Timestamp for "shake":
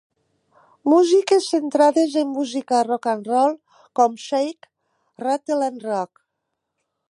4.27-4.73